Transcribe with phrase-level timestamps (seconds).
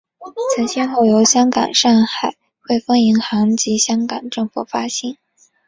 [0.55, 5.15] 曾先后由香港上海汇丰银行及香港政府发行。